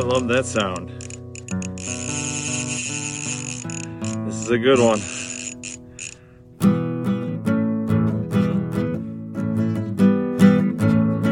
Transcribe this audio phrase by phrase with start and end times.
[0.00, 0.88] I love that sound.
[4.26, 4.98] This is a good one.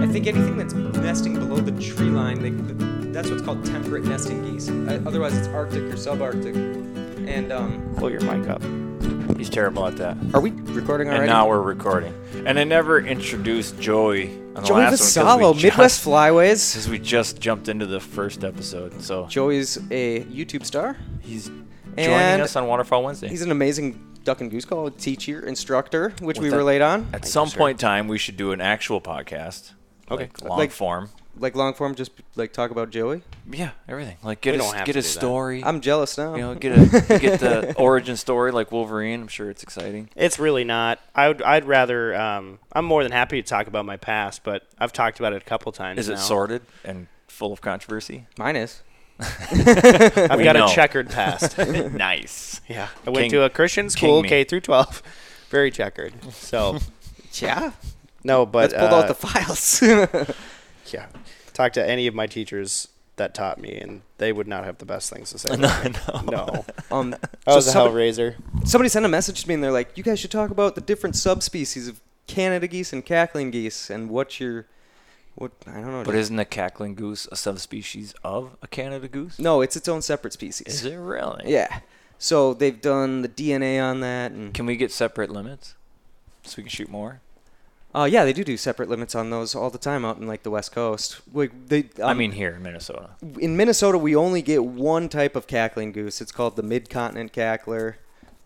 [0.03, 2.51] I think anything that's nesting below the tree line, they,
[3.11, 4.69] that's what's called temperate nesting geese.
[4.69, 6.55] Uh, otherwise, it's Arctic or subarctic.
[7.27, 8.61] And um, Pull your mic up.
[9.39, 10.17] He's terrible at that.
[10.35, 11.23] are we recording already?
[11.23, 12.13] And now we're recording.
[12.45, 16.73] And I never introduced Joey on the Joey last one Vassallo, 'cause we Midwest Flyways.
[16.75, 20.97] Because we just jumped into the first episode, so Joey's a YouTube star.
[21.21, 21.51] he's
[21.97, 23.29] joining us on Waterfowl Wednesday.
[23.29, 27.07] He's an amazing duck and goose call teacher, instructor, which we With that- relate on.
[27.13, 29.73] At some point in time, we should do an actual podcast.
[30.11, 30.25] Okay.
[30.25, 31.11] Like long Like- form.
[31.41, 33.23] Like long form, just like talk about Joey.
[33.51, 34.17] Yeah, everything.
[34.25, 35.13] Like get We a don't have get to a do that.
[35.13, 35.63] story.
[35.65, 36.35] I'm jealous now.
[36.35, 39.23] you know, get a get the origin story like Wolverine.
[39.23, 40.11] I'm sure it's exciting.
[40.17, 40.99] It's really not.
[41.15, 41.41] I would.
[41.43, 42.15] I'd rather.
[42.15, 45.43] Um, I'm more than happy to talk about my past, but I've talked about it
[45.43, 46.01] a couple times.
[46.01, 46.19] Is it now.
[46.21, 48.27] sordid and full of controversy?
[48.37, 48.83] Mine is.
[49.21, 50.67] I've We got know.
[50.67, 51.57] a checkered past.
[51.59, 52.61] nice.
[52.69, 54.29] yeah, I went King- to a Christian school, me.
[54.29, 55.03] K through 12,
[55.51, 56.13] very checkered.
[56.33, 56.79] So
[57.35, 57.73] Yeah.
[58.25, 59.83] no, but Let's pull uh, out the files.
[60.93, 61.07] yeah,
[61.59, 64.87] talk to any of my teachers that taught me, and they would not have the
[64.87, 65.57] best things to say.
[65.57, 65.83] No,
[66.23, 66.31] no.
[66.31, 66.65] no.
[66.97, 68.37] um, I was so a somebody- hellraiser.
[68.65, 70.81] somebody sent a message to me and they're like, "You guys should talk about the
[70.81, 74.67] different subspecies of Canada geese and cackling geese and what your
[75.35, 79.39] what I don't know." But isn't a cackling goose a subspecies of a Canada goose?
[79.41, 80.67] no, it's its own separate species.
[80.69, 81.51] Is it really?
[81.51, 81.81] Yeah.
[82.19, 85.75] So they've done the DNA on that, and Can we get separate limits
[86.45, 87.21] so we can shoot more?
[87.95, 90.43] Uh, yeah, they do do separate limits on those all the time out in like
[90.43, 91.21] the West Coast.
[91.33, 93.11] Like they, I um, mean, here in Minnesota.
[93.39, 96.21] in Minnesota, we only get one type of cackling goose.
[96.21, 97.95] It's called the mid-continent cackler.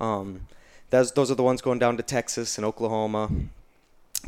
[0.01, 0.47] Um,
[0.91, 3.31] that's, those are the ones going down to Texas and Oklahoma,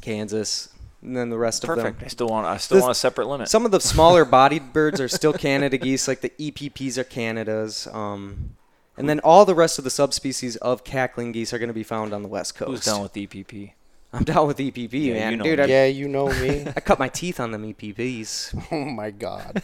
[0.01, 0.71] Kansas,
[1.01, 1.79] and then the rest of them.
[1.79, 2.03] Perfect.
[2.03, 2.47] I still want.
[2.47, 3.49] I still This- want a separate limit.
[3.49, 7.87] Some of the smaller bodied birds are still Canada geese, like the EPPs are Canada's.
[7.93, 8.57] Um,
[8.97, 11.83] and then all the rest of the subspecies of cackling geese are going to be
[11.83, 12.71] found on the West Coast.
[12.71, 13.73] Who's down with E EPP?
[14.15, 15.31] I'm down with EPP, Yeah, man.
[15.33, 15.61] you know Dude.
[15.61, 16.65] I, Yeah, you know me.
[16.77, 18.67] I cut my teeth on them EPPs.
[18.73, 19.63] oh my god.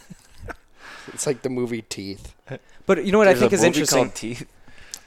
[1.13, 2.35] It's like the movie Teeth.
[2.87, 4.11] But you know what There's I think a is movie interesting?
[4.11, 4.47] Teeth.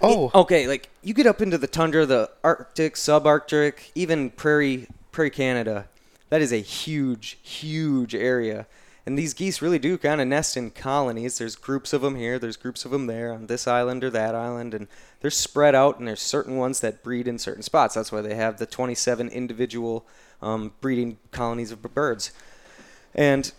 [0.02, 5.30] Oh, Okay, like you get up into the tundra, the Arctic, subarctic, even prairie, prairie
[5.30, 5.88] Canada.
[6.30, 8.66] That is a huge, huge area.
[9.06, 11.38] And these geese really do kind of nest in colonies.
[11.38, 14.34] There's groups of them here, there's groups of them there on this island or that
[14.34, 14.88] island, and
[15.20, 16.00] they're spread out.
[16.00, 17.96] And there's certain ones that breed in certain spots.
[17.96, 20.06] That's why they have the 27 individual
[20.42, 22.32] um, breeding colonies of birds.
[23.14, 23.52] And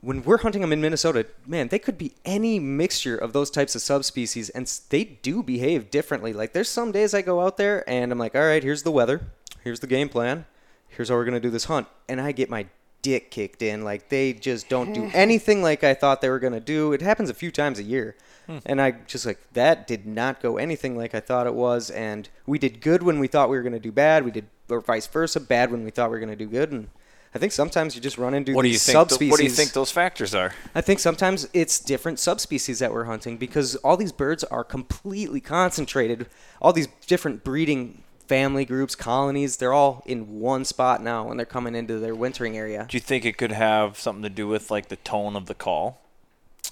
[0.00, 3.74] when we're hunting them in Minnesota, man, they could be any mixture of those types
[3.74, 6.32] of subspecies, and they do behave differently.
[6.32, 8.92] Like, there's some days I go out there and I'm like, all right, here's the
[8.92, 9.22] weather,
[9.64, 10.46] here's the game plan,
[10.88, 12.66] here's how we're gonna do this hunt, and I get my
[13.02, 13.84] dick kicked in.
[13.84, 16.92] Like they just don't do anything like I thought they were gonna do.
[16.92, 18.16] It happens a few times a year,
[18.46, 18.58] hmm.
[18.66, 21.90] and I just like that did not go anything like I thought it was.
[21.90, 24.24] And we did good when we thought we were gonna do bad.
[24.24, 26.72] We did or vice versa, bad when we thought we were gonna do good.
[26.72, 26.88] And
[27.34, 28.96] I think sometimes you just run into What do you these think?
[28.96, 29.30] th- subspecies.
[29.30, 30.54] what do you think those factors are?
[30.74, 35.40] I think sometimes it's different subspecies that we're hunting because all these birds are completely
[35.40, 36.26] concentrated.
[36.60, 41.46] All these different breeding family groups, colonies, they're all in one spot now when they're
[41.46, 42.86] coming into their wintering area.
[42.88, 45.54] Do you think it could have something to do with like the tone of the
[45.54, 46.00] call?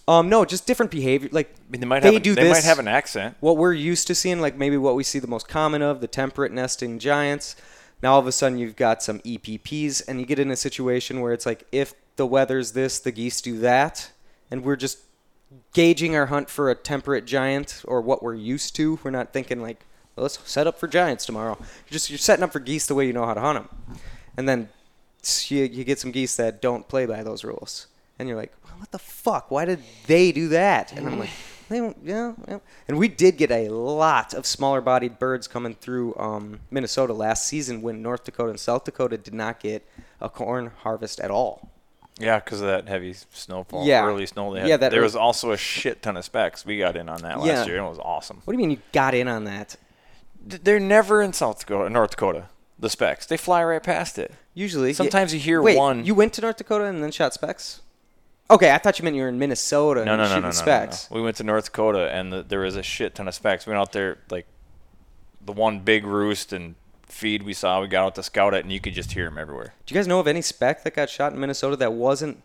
[0.08, 1.28] Um, no, just different behavior.
[1.32, 2.22] Like I mean, they might They have.
[2.22, 3.36] do they this- might have an accent.
[3.40, 6.06] what we're used to seeing, like maybe what we see the most common of, the
[6.06, 7.56] temperate nesting giants.
[8.02, 11.20] Now all of a sudden you've got some EPPs, and you get in a situation
[11.22, 14.10] where it's like if the weather's this, the geese do that,
[14.50, 14.98] and we're just
[15.72, 18.98] gauging our hunt for a temperate giant or what we're used to.
[19.02, 19.84] We're not thinking like,
[20.16, 21.56] let's set up for giants tomorrow.
[21.60, 23.98] You're just you're setting up for geese the way you know how to hunt them,
[24.36, 24.68] and then
[25.48, 27.86] you, you get some geese that don't play by those rules,
[28.18, 29.50] and you're like, well, what the fuck?
[29.50, 30.92] Why did they do that?
[30.92, 31.30] And I'm like,
[31.68, 32.58] they don't, yeah, yeah.
[32.86, 37.82] And we did get a lot of smaller-bodied birds coming through um, Minnesota last season
[37.82, 39.84] when North Dakota and South Dakota did not get
[40.20, 41.70] a corn harvest at all.
[42.20, 44.06] Yeah, because of that heavy snowfall, Yeah.
[44.06, 44.54] early snow.
[44.54, 44.68] They had.
[44.68, 46.64] Yeah, that there ear- was also a shit ton of specs.
[46.64, 47.64] We got in on that last Yeah.
[47.66, 48.40] year, and it was awesome.
[48.44, 49.76] What do you mean you got in on that?
[50.46, 52.48] They're never in South Dakota, North Dakota.
[52.78, 54.32] The specs, they fly right past it.
[54.54, 57.80] Usually, Sometimes you hear Wait, one- You went to North Dakota and then shot specs.
[58.48, 60.04] Okay, I thought you meant you were in Minnesota.
[60.04, 61.16] No, and no, shooting no, no, no, no, no.
[61.16, 63.66] We went to North Dakota, and the, there was a shit ton of specs.
[63.66, 64.46] We went out there, like
[65.44, 66.76] the one big roost and
[67.06, 67.80] feed we saw.
[67.80, 69.74] We got out to scout it, and you could just hear them everywhere.
[69.84, 72.42] Do you guys know of any spec that got shot in Minnesota that wasn't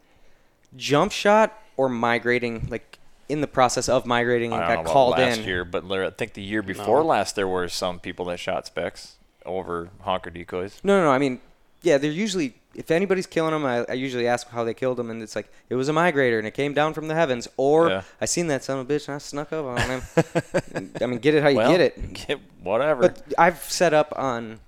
[0.75, 2.97] jump shot or migrating, like
[3.31, 5.45] in the process of migrating and I don't know got about called last in?
[5.45, 9.15] year, but I think the year before last there were some people that shot specs
[9.45, 10.79] over honker decoys.
[10.83, 11.11] No, no, no.
[11.11, 11.39] I mean,
[11.81, 12.55] yeah, they're usually.
[12.73, 15.51] If anybody's killing them, I, I usually ask how they killed them, and it's like
[15.69, 18.01] it was a migrator and it came down from the heavens, or Yeah.
[18.21, 20.01] I seen that son of a bitch and I snuck up on him.
[21.01, 22.13] I mean, get it how you well, get it.
[22.13, 23.01] Get whatever.
[23.01, 24.61] But I've set up on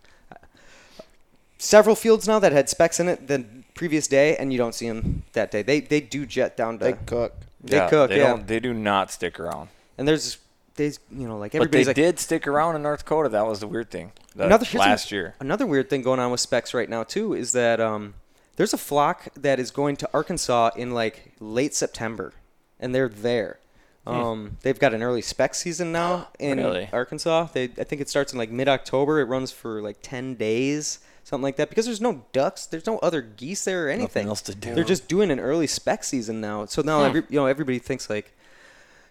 [1.58, 4.88] several fields now that had specs in it the previous day, and you don't see
[4.88, 5.62] them that day.
[5.62, 7.34] They they do jet down to They cook.
[7.64, 8.28] They yeah, cook, They yeah.
[8.28, 8.48] don't.
[8.48, 9.70] They do not stick around.
[9.98, 10.38] And there's
[10.76, 13.30] there's you know like But they like did stick around in North Dakota.
[13.30, 14.12] That was the weird thing.
[14.36, 15.36] The another last year.
[15.40, 18.16] Another weird thing going on with specs right now too is that um,
[18.56, 22.34] there's a flock that is going to Arkansas in like late September,
[22.80, 23.60] and they're there.
[24.06, 26.90] Um, they've got an early spec season now in Really?
[26.92, 27.48] Arkansas.
[27.54, 29.22] They I think it starts in like mid October.
[29.22, 31.70] It runs for like ten days, something like that.
[31.70, 34.28] Because there's no ducks, there's no other geese there or anything.
[34.28, 34.74] else to do.
[34.74, 36.66] They're just doing an early spec season now.
[36.66, 38.34] So now every, you know everybody thinks like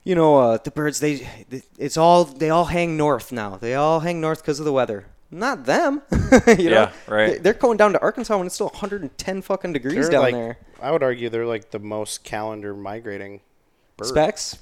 [0.04, 1.28] you know, uh, the birds they,
[1.78, 3.56] it's all they all hang north now.
[3.56, 5.06] They all hang north because of the weather.
[5.30, 6.02] Not them.
[6.58, 6.90] you know?
[6.90, 7.32] Yeah, right.
[7.34, 10.34] They- They're going down to Arkansas when it's still 110 fucking degrees They're down like,
[10.34, 10.58] there.
[10.80, 13.40] I would argue they're like the most calendar migrating
[13.96, 14.08] bird.
[14.08, 14.58] Specs.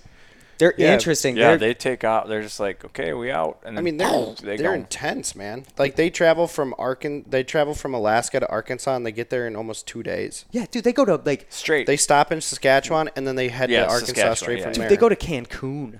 [0.61, 0.93] They're Yeah.
[0.93, 1.37] interesting.
[1.37, 2.29] Yeah, they're, they take out.
[2.29, 3.59] They're just like, okay, we out.
[3.65, 4.75] And I then mean, they're they they're go.
[4.75, 5.65] intense, man.
[5.79, 9.47] Like they travel from Arkan, they travel from Alaska to Arkansas, and they get there
[9.49, 10.45] in almost two days.
[10.53, 10.85] yeah, dude.
[10.85, 11.87] They go to like, straight.
[11.89, 14.65] They stop in Saskatchewan, and then they head Yeah, to Arkansas straight yeah.
[14.65, 14.89] from Dude, there.
[14.91, 15.99] they go to Cancun.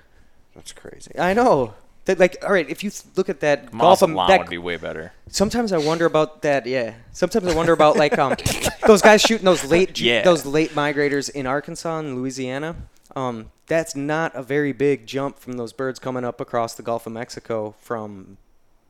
[0.55, 1.19] That's crazy.
[1.19, 1.75] I know.
[2.07, 2.69] That like, all right.
[2.69, 5.13] If you look at that Gulf of Mazatlan that, would be way better.
[5.29, 6.67] sometimes I wonder about that.
[6.67, 6.95] Yeah.
[7.13, 8.35] Sometimes I wonder about like um
[8.87, 10.23] those guys shooting those late ju- Yeah.
[10.23, 12.77] those late migrators in Arkansas and Louisiana.
[13.15, 17.07] Um, that's not a very big jump from those birds coming up across the Gulf
[17.07, 18.37] of Mexico from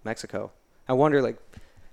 [0.04, 0.52] Mexico.
[0.88, 1.36] I wonder like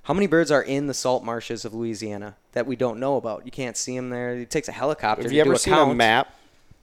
[0.03, 3.45] how many birds are in the salt marshes of Louisiana that we don't know about.
[3.45, 4.35] You can't see them there.
[4.35, 6.33] It takes a helicopter Have to you ever a seen a map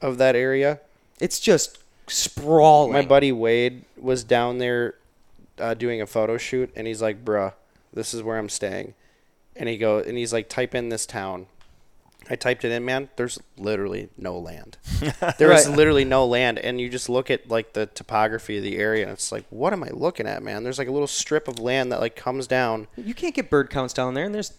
[0.02, 0.78] of that area?
[1.20, 2.92] It's just sprawling.
[2.92, 4.96] My buddy Wade was down there
[5.58, 7.54] uh, doing a photo shoot, and he's like, "Bruh,
[7.94, 8.92] this is where I'm staying,"
[9.56, 11.46] and he go and he's like, "Type in this town."
[12.30, 13.08] I typed it in, man.
[13.16, 14.78] There's literally no land.
[15.38, 15.76] There is Right.
[15.76, 19.12] literally no land, and you just look at like the topography of the area, and
[19.12, 20.62] it's like, what am I looking at, man?
[20.64, 22.86] There's like a little strip of land that like comes down.
[22.96, 24.52] You can't get bird counts down there, and there's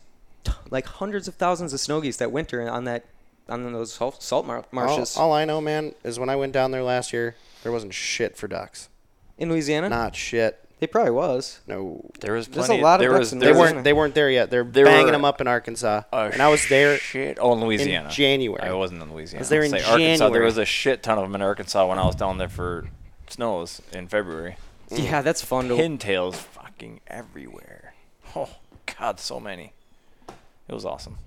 [0.44, 3.06] t- like hundreds of thousands of snow geese that winter on that
[3.48, 6.52] on those salt, salt mar- All, marshes all I know, man, is when I went
[6.52, 8.90] down there last year, there wasn't shit for ducks.
[9.38, 9.90] in Louisiana.
[9.90, 10.65] Not shit.
[10.80, 11.62] They probably was.
[11.68, 12.10] No.
[12.20, 12.82] There was There's plenty.
[12.82, 13.84] a lot of there ducks was, in there They was weren't.
[13.86, 14.50] They weren't there yet.
[14.50, 16.98] They're There banging were them up in Arkansas, a and I was there.
[16.98, 17.38] Shit.
[17.42, 18.10] Oh, in Louisiana.
[18.10, 18.62] January.
[18.62, 19.40] I wasn't in Louisiana.
[19.40, 19.98] I was there in Say Arkansas.
[19.98, 20.46] There January.
[20.46, 22.90] was a shit ton of them in Arkansas when I was down there for
[23.30, 24.58] snows in February.
[24.92, 25.04] Mm.
[25.06, 25.76] Yeah, that's fun to.
[25.76, 27.94] Pintails fucking everywhere.
[28.36, 28.50] Oh
[29.00, 29.72] God, so many.
[30.68, 31.18] It was awesome.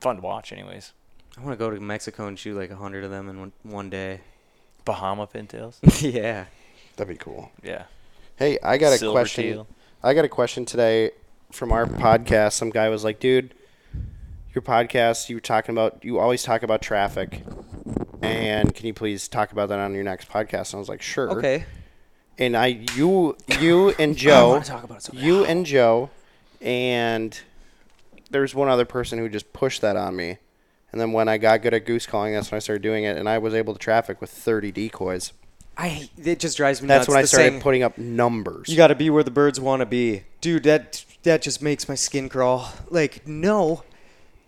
[0.00, 0.92] Fun to watch, anyways.
[1.36, 3.52] I want to go to Mexico and shoot like a hundred of them in one,
[3.62, 4.20] one day.
[4.84, 5.76] Bahama pintails.
[6.00, 6.46] yeah.
[6.96, 7.50] That'd be cool.
[7.62, 7.84] Yeah.
[8.40, 9.44] Hey, I got a Silver question.
[9.44, 9.66] tail.
[10.02, 11.10] I got a question today
[11.52, 12.54] from our podcast.
[12.54, 13.54] Some guy was like, "Dude,
[14.54, 17.42] your podcast, you were talking about you always talk about traffic,
[18.22, 20.72] and can you please talk about that on your next podcast?
[20.72, 21.30] And I was like, sure.
[21.32, 21.66] Okay.
[22.38, 26.08] And I, you, you and Joe, wanna talk about it so you and Joe,
[26.62, 27.38] and
[28.30, 30.38] there's one other person who just pushed that on me.
[30.92, 33.18] And then when I got good at goose calling, that's when I started doing it,
[33.18, 35.34] and I was able to traffic with 30 decoys.
[35.80, 37.08] I it just drives me That's nuts.
[37.08, 38.68] when I the started saying, putting up numbers.
[38.68, 40.64] You got to be where the birds want to be, dude.
[40.64, 42.70] That that just makes my skin crawl.
[42.90, 43.82] Like no,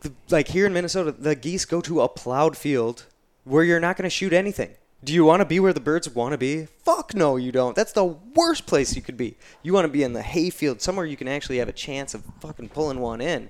[0.02, 3.06] the, like here in Minnesota, the geese go to a plowed field
[3.44, 4.72] where you're not going to shoot anything.
[5.02, 6.66] Do you want to be where the birds want to be?
[6.84, 7.74] Fuck no, you don't.
[7.74, 9.36] That's the worst place you could be.
[9.62, 12.22] You want to be in the hayfield, somewhere you can actually have a chance of
[12.40, 13.48] fucking pulling one in.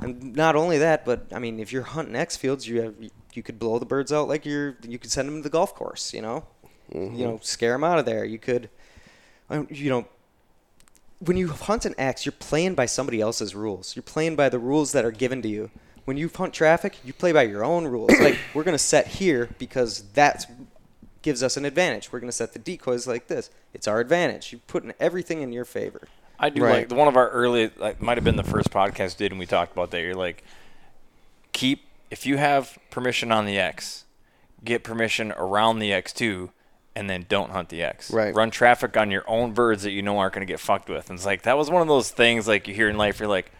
[0.00, 2.94] And not only that, but I mean, if you're hunting X fields, you have
[3.32, 5.74] you could blow the birds out like you're you could send them to the golf
[5.74, 6.12] course.
[6.12, 6.44] You know,
[6.94, 7.42] you know, mm-hmm.
[7.42, 8.24] scare them out of there.
[8.24, 8.68] You could,
[9.70, 10.06] you know,
[11.20, 13.94] when you hunt an X, you're playing by somebody else's rules.
[13.94, 15.70] You're playing by the rules that are given to you.
[16.04, 18.10] When you hunt traffic, you play by your own rules.
[18.20, 20.46] like we're gonna set here because that
[21.22, 22.10] gives us an advantage.
[22.12, 23.50] We're gonna set the decoys like this.
[23.72, 24.52] It's our advantage.
[24.52, 26.08] You're putting everything in your favor.
[26.38, 26.90] I do Right.
[26.90, 29.38] like one of our early, like might have been the first podcast we did, and
[29.38, 30.00] we talked about that.
[30.00, 30.42] You're like,
[31.52, 34.04] keep if you have permission on the X,
[34.64, 36.50] get permission around the X too,
[36.94, 38.10] and then don't hunt the X.
[38.10, 38.34] Right.
[38.34, 41.08] Run traffic on your own birds that you know aren't going to get fucked with.
[41.10, 43.18] And it's like that was one of those things like you hear in life.
[43.20, 43.50] You're like,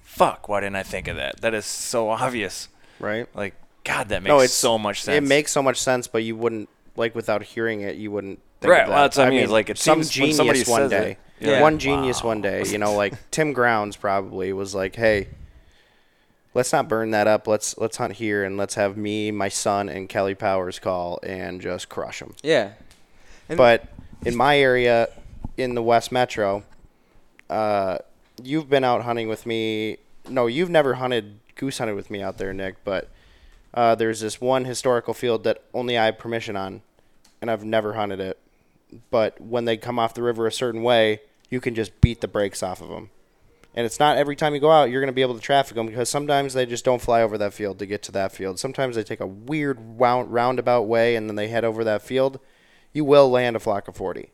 [0.00, 1.40] fuck, why didn't I think of that?
[1.40, 2.68] That is so obvious.
[3.00, 3.26] right?
[3.34, 5.16] Like, God, that makes no, it's so much sense.
[5.24, 8.40] It makes so much sense, but you wouldn't like without hearing it, you wouldn't.
[8.60, 8.92] Think Right, Of that.
[8.94, 12.24] well, that's what I mean, like, it some genius one day, it, you're one genius
[12.24, 12.64] one day.
[12.64, 15.28] You know, like Tim Grounds probably was like, "Hey,
[16.56, 17.46] let's not burn that up.
[17.46, 21.60] Let's let's hunt here and let's have me, my son, and Kelly Powers call and
[21.60, 22.72] just crush them." Yeah.
[23.48, 23.84] And- But
[24.24, 25.08] in my area,
[25.56, 26.64] in the West Metro,
[27.48, 27.98] uh,
[28.42, 29.98] you've been out hunting with me.
[30.28, 32.82] No, you've never hunted goose hunted with me out there, Nick.
[32.84, 33.08] But
[33.72, 36.82] uh, there's this one historical field that only I have permission on,
[37.40, 38.38] and I've never hunted it.
[39.10, 41.20] But when they come off the river a certain way,
[41.50, 43.10] you can just beat the brakes off of them.
[43.76, 45.74] And it's not every time you go out you're going to be able to traffic
[45.76, 48.58] them because sometimes they just don't fly over that field to get to that field.
[48.58, 52.40] Sometimes they take a weird round, roundabout way and then they head over that field.
[52.92, 54.30] You will land a flock of 40.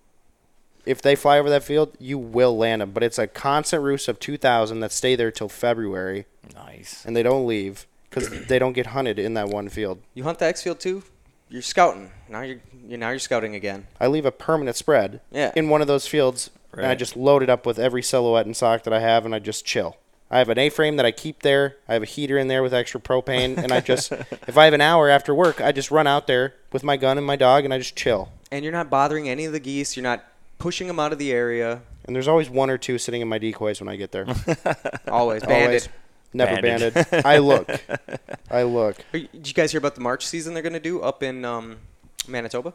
[0.87, 2.93] If they fly over that field, you will land them.
[2.93, 7.05] But it's a constant roost of 2,000 that stay there till February nice.
[7.05, 10.01] and they don't leave because they don't get hunted in that one field.
[10.15, 11.03] You hunt the X field too?
[11.49, 12.11] You're scouting.
[12.29, 13.87] Now you're, you're now you're scouting again.
[14.01, 15.53] I leave a permanent spread Yeah.
[15.57, 18.57] in one of those fields, and I just load it up with every silhouette and
[18.57, 19.97] sock that I have, and I just chill.
[20.31, 21.76] I have an A-frame that I keep there.
[21.87, 24.12] I have a heater in there with extra propane, and I just,
[24.47, 27.19] if I have an hour after work, I just run out there with my gun
[27.19, 28.33] and my dog, and I just chill.
[28.50, 29.95] And you're not bothering any of the geese.
[29.97, 30.25] You're not
[30.59, 31.83] pushing them out of the area.
[32.05, 34.26] And there's always one or two sitting in my decoys when I get there.
[35.09, 35.67] Always banded.
[35.67, 35.88] Always.
[36.35, 36.95] Never Banded.
[36.95, 37.26] banded.
[37.26, 37.69] I look.
[38.50, 38.97] I look.
[39.12, 41.79] Did you guys hear about the March season they're gonna do up in um,
[42.26, 42.73] Manitoba?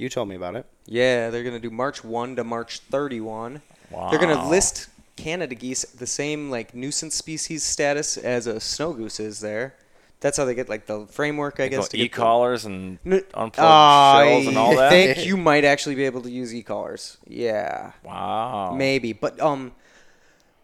[0.00, 0.64] You told me about it.
[0.86, 3.60] Yeah, they're gonna do March one to March thirty-one.
[3.90, 4.08] Wow.
[4.08, 9.20] They're gonna list Canada geese the same like nuisance species status as a snow goose
[9.20, 9.74] is there.
[10.20, 11.88] That's how they get like the framework, I guess.
[11.88, 14.86] to get e-collars and unplugged I shells and all that.
[14.86, 17.18] I think you might actually be able to use e-collars.
[17.26, 18.74] Yeah, wow.
[18.74, 19.12] maybe.
[19.12, 19.72] But um,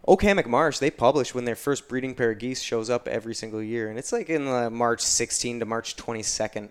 [0.08, 3.34] Oak Hammock Marsh they publish when their first breeding pair of geese shows up every
[3.34, 6.70] single year, and it's like in the March 16 to March 22nd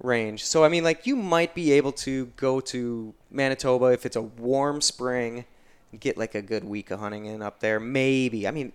[0.00, 0.44] range.
[0.44, 4.22] So I mean, like you might be able to go to Manitoba if it's a
[4.22, 5.44] warm spring,
[5.92, 7.80] and get like a good week of hunting in up there.
[7.80, 8.46] Maybe.
[8.46, 8.72] I mean,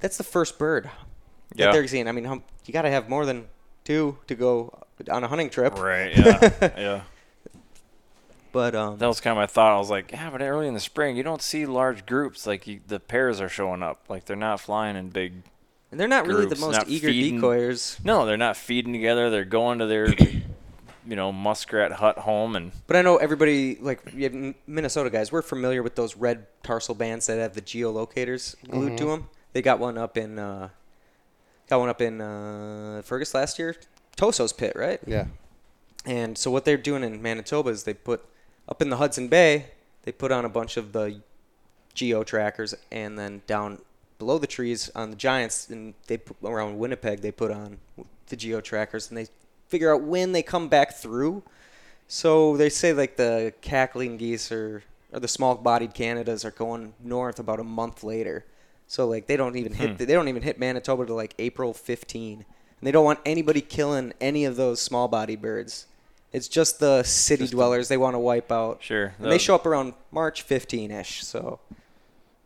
[0.00, 0.90] that's the first bird
[1.50, 1.72] that Yeah.
[1.72, 2.08] they're seeing.
[2.08, 2.24] I mean,
[2.66, 3.46] you got to have more than
[3.84, 5.78] two to go on a hunting trip.
[5.78, 6.16] Right.
[6.16, 6.50] Yeah.
[6.78, 7.00] yeah.
[8.52, 9.74] But um, That was kind of my thought.
[9.74, 12.46] I was like, yeah, but early in the spring, you don't see large groups.
[12.46, 14.04] Like you, the pairs are showing up.
[14.08, 15.42] Like they're not flying in big.
[15.90, 17.40] And they're not really the most not eager feeding.
[17.40, 18.02] decoyers.
[18.04, 19.30] No, they're not feeding together.
[19.30, 20.08] They're going to their,
[21.06, 25.30] you know, muskrat hut home and But I know everybody, like you have Minnesota guys,
[25.30, 29.28] we're familiar with those red tarsal bands that have the geolocators glued to them.
[29.52, 30.70] They got one up in, uh,
[31.68, 33.76] got one up in uh, Fergus last year,
[34.16, 35.00] Toso's pit, right?
[35.06, 35.26] Yeah.
[36.04, 38.24] And so what they're doing in Manitoba is they put
[38.68, 39.66] up in the Hudson Bay,
[40.02, 41.20] they put on a bunch of the
[41.94, 43.78] geo trackers, and then down
[44.18, 47.78] below the trees on the Giants, and they put, around Winnipeg, they put on
[48.28, 49.26] the geo trackers, and they
[49.68, 51.42] figure out when they come back through.
[52.06, 54.82] So they say like the cackling geese or
[55.14, 58.44] or the small-bodied Canadas are going north about a month later.
[58.88, 62.32] So like they don't even hit they don't even hit Manitoba to like April 15.
[62.34, 62.44] And
[62.82, 65.86] they don't want anybody killing any of those small-bodied birds.
[66.32, 68.82] It's just the city dwellers they want to wipe out.
[68.82, 69.14] sure.
[69.20, 71.22] And they show up around March 15ish.
[71.22, 71.60] So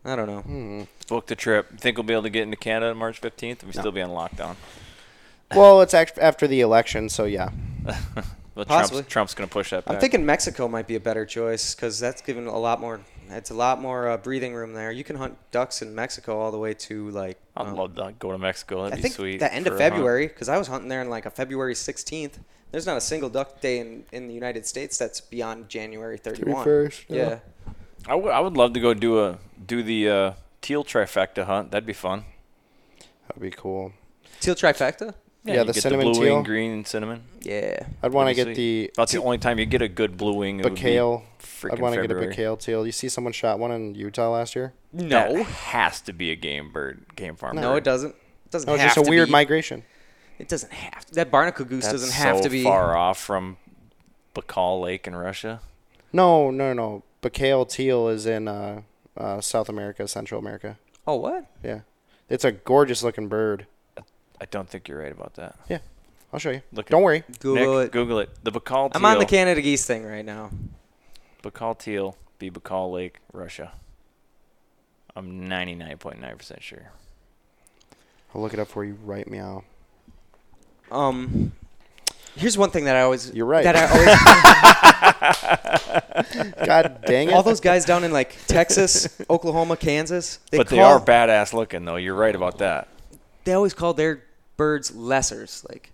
[0.08, 0.40] I don't know.
[0.40, 0.82] Hmm.
[1.08, 1.78] Book the trip.
[1.78, 3.64] Think we'll be able to get into Canada on March 15th?
[3.64, 4.56] We still be on lockdown.
[5.54, 7.50] Well, it's after the election, so yeah.
[8.58, 9.02] Well, Possibly.
[9.02, 9.94] Trump's, Trump's going to push that back.
[9.94, 13.00] I'm thinking Mexico might be a better choice because that's given a lot more.
[13.30, 14.90] It's a lot more uh, breathing room there.
[14.90, 17.38] You can hunt ducks in Mexico all the way to like.
[17.56, 18.82] I'd um, love to go to Mexico.
[18.82, 19.38] That'd I be think sweet.
[19.38, 19.78] the end of.
[19.78, 22.40] February because I was hunting there in like a February 16th.
[22.72, 26.66] There's not a single duck day in, in the United States that's beyond January 31.
[26.66, 27.16] 31st, yeah.
[27.16, 27.38] yeah.
[28.08, 31.70] I would- I would love to go do a do the uh, teal trifecta hunt.
[31.70, 32.24] That'd be fun.
[33.28, 33.92] That'd be cool.
[34.40, 35.14] Teal trifecta.
[35.44, 36.36] Yeah, you the get cinnamon the blue teal.
[36.38, 37.22] and green and cinnamon.
[37.40, 37.86] Yeah.
[38.02, 38.94] I'd want to get the sweet.
[38.96, 40.60] That's the only time you get a good blue wing.
[40.60, 41.22] it would be Bacale.
[41.38, 42.34] freaking I'd want to get a February.
[42.34, 42.84] Bacale teal.
[42.86, 44.74] You see someone shot one in Utah last year?
[44.92, 45.42] That No.
[45.44, 47.56] has to be a game bird, game farm.
[47.56, 47.76] No, bird.
[47.78, 48.10] it doesn't.
[48.46, 49.32] It doesn't No, it's have just a to weird be.
[49.32, 49.84] migration.
[50.38, 51.14] It doesn't have to.
[51.14, 52.62] That barnacle goose That's doesn't have so to be.
[52.62, 53.56] far off from
[54.34, 55.60] Baikal Lake in Russia.
[56.12, 57.02] No, no, no.
[57.22, 58.82] Bacale teal is in uh,
[59.16, 60.78] uh, South America, Central America.
[61.06, 61.46] Oh, what?
[61.62, 61.80] Yeah.
[62.28, 63.66] It's a gorgeous looking bird.
[64.40, 65.56] I don't think you're right about that.
[65.68, 65.78] Yeah.
[66.32, 66.62] I'll show you.
[66.72, 67.24] Look Don't at- worry.
[67.40, 67.92] Google Nick, it.
[67.92, 68.30] Google it.
[68.44, 68.92] The Baikal teal.
[68.94, 70.50] I'm on the Canada geese thing right now.
[71.42, 73.72] Baikal teal be Baikal Lake, Russia.
[75.16, 76.92] I'm 99.9% sure.
[78.34, 79.64] I'll look it up for you right meow.
[80.92, 81.52] Um,
[82.38, 83.32] here's one thing that I always.
[83.34, 83.64] You're right.
[83.64, 84.08] That I always.
[86.66, 87.32] God dang it.
[87.34, 90.38] all those guys down in like Texas, Oklahoma, Kansas.
[90.50, 91.96] They but call, they are badass looking, though.
[91.96, 92.88] You're right about that.
[93.44, 94.24] They always call their
[94.56, 95.68] birds lessers.
[95.68, 95.92] Like,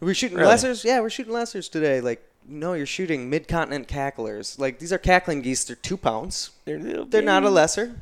[0.00, 0.52] we're shooting Really?
[0.52, 0.84] lessers.
[0.84, 2.00] Yeah, we're shooting lessers today.
[2.00, 4.58] Like, no, you're shooting mid-continent cacklers.
[4.58, 5.64] Like these are cackling geese.
[5.64, 6.50] They're two pounds.
[6.64, 7.04] They're, little.
[7.06, 7.96] They're not a lesser.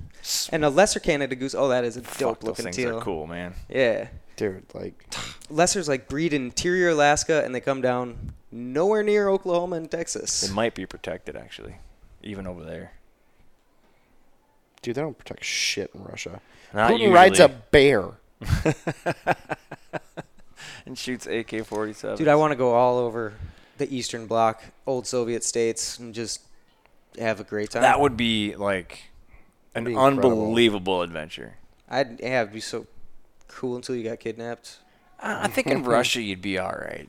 [0.51, 1.55] And a lesser Canada goose.
[1.55, 2.99] Oh, that is a dope Fuck, dope those looking things teal.
[2.99, 3.55] are cool, man.
[3.69, 4.09] Yeah.
[4.37, 5.11] Dude, like,
[5.51, 10.43] Lessers like breed in interior Alaska and they come down nowhere near Oklahoma and Texas.
[10.43, 11.77] It might be protected, actually,
[12.23, 12.93] even over there.
[14.83, 16.41] dude, they don't protect shit in Russia.
[16.73, 18.11] Not Putin rides a bear.
[20.87, 22.17] and shoots AK-47.
[22.17, 23.35] Dude, I want to go all over
[23.79, 26.43] the Eastern Bloc, old Soviet states, and just
[27.19, 27.83] have a great time.
[27.83, 29.05] That would be like
[29.75, 30.31] an That'd be incredible.
[30.31, 31.55] unbelievable adventure.
[31.89, 32.87] I'd yeah, it'd be so
[33.49, 34.79] cool until you got kidnapped.
[35.21, 37.09] I I think in Russia you'd be all right.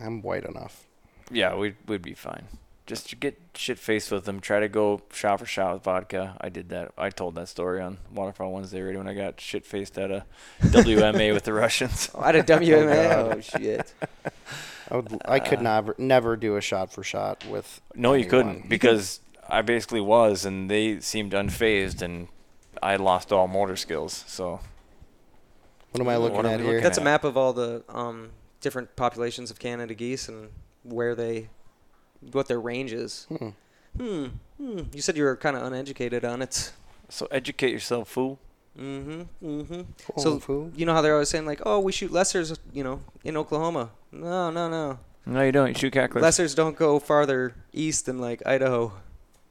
[0.00, 0.86] I'm white enough.
[1.30, 2.48] Yeah, we'd we'd be fine.
[2.86, 4.40] Just to get shit faced with them.
[4.40, 6.36] Try to go shot for shot with vodka.
[6.40, 6.90] I did that.
[6.98, 10.24] I told that story on Waterfowl Wednesday radio when I got shit faced at a
[10.60, 12.10] WMA with the Russians.
[12.14, 13.36] Oh, I'd have WMA.
[13.36, 13.92] oh shit!
[14.90, 15.22] I would.
[15.24, 17.80] I could uh, never, never do a shot for shot with.
[17.94, 22.26] No, you couldn't because I basically was, and they seemed unfazed, and
[22.82, 24.24] I lost all motor skills.
[24.26, 24.60] So
[25.92, 26.74] What am I looking at we here?
[26.74, 30.50] looking That's a map of all the um, different populations of Canada geese and
[30.82, 31.48] where they,
[32.32, 33.26] what their range is.
[33.28, 33.48] Hmm.
[33.96, 34.26] Hmm.
[34.58, 34.80] hmm.
[34.92, 36.72] You said you were kind of uneducated on it.
[37.08, 38.38] so educate yourself, fool.
[38.78, 39.22] Mm-hmm.
[39.44, 39.80] Mm-hmm.
[40.16, 40.70] Oh, So fool.
[40.76, 43.90] you know how they're always saying like, "Oh, we shoot lessers," you know, in Oklahoma.
[44.12, 44.98] No, no, no.
[45.26, 45.68] No, you don't.
[45.68, 46.22] You shoot cacklers.
[46.24, 48.92] Lessers don't go farther east than like Idaho.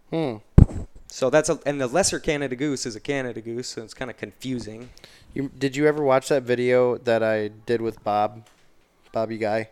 [0.09, 0.37] Hmm.
[1.11, 4.11] So that's a and the lesser Canada goose is a Canada goose, so it's kind
[4.11, 4.89] of confusing.
[5.33, 8.45] You, did you ever watch that video that I did with Bob,
[9.11, 9.69] Bobby Guy?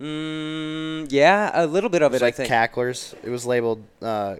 [0.00, 2.48] Mm, yeah, a little bit of It it, like I think.
[2.48, 3.14] cacklers.
[3.22, 4.36] It was labeled uh,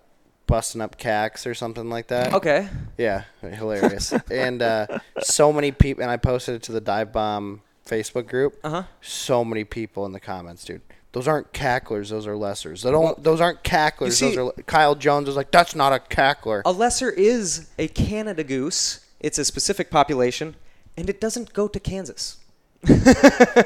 [0.46, 2.34] "busting up cacks" or something like that.
[2.34, 2.68] Okay.
[2.98, 4.12] Yeah, hilarious.
[4.30, 4.86] and uh,
[5.20, 8.58] so many people, and I posted it to the Dive Bomb Facebook group.
[8.64, 8.82] Uh huh.
[9.00, 10.82] So many people in the comments, dude.
[11.12, 12.10] Those aren't cacklers.
[12.10, 12.82] Those are lessers.
[12.82, 13.20] They don't.
[13.22, 14.18] those aren't cacklers.
[14.18, 14.62] see- those are.
[14.62, 19.00] Kyle Jones was like, "That's not a cackler." A lesser is a Canada goose.
[19.18, 20.54] It's a specific population,
[20.96, 22.36] and it doesn't go to Kansas.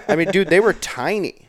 [0.09, 1.49] I mean, dude, they were tiny.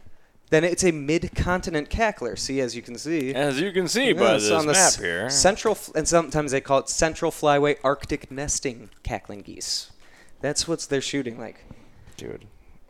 [0.52, 2.38] Then it's a mid-continent cackler.
[2.38, 3.34] See, as you can see.
[3.34, 5.30] As you can see Yeah, by this on the map here.
[5.30, 9.90] Central, and sometimes they call it Central Flyway Arctic nesting cackling geese.
[10.42, 11.66] That's what they're shooting like.
[12.16, 12.46] Dude,